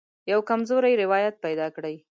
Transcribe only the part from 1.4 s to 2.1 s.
پیدا کړي.